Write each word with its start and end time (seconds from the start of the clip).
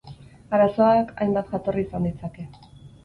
Arazoak 0.57 1.11
hainbat 1.25 1.53
jatorri 1.53 1.85
izan 1.89 2.09
ditzake. 2.11 2.47